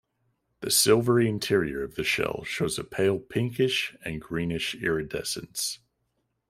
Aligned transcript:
The 0.61 0.71
silvery 0.71 1.29
interior 1.29 1.83
of 1.83 1.93
the 1.93 2.03
shell 2.03 2.43
shows 2.43 2.79
a 2.79 2.83
pale 2.83 3.19
pinkish 3.19 3.95
and 4.03 4.19
greenish 4.19 4.73
iridescence. 4.81 5.77